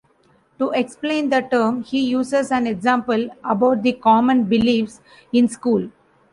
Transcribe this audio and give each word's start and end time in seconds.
To 0.57 0.71
explain 0.71 1.29
the 1.29 1.41
term, 1.41 1.83
he 1.83 1.99
uses 2.03 2.51
an 2.51 2.65
example 2.65 3.29
about 3.43 3.83
the 3.83 3.93
common 3.93 4.45
beliefs 4.45 4.99
in 5.31 5.47
school. 5.47 5.91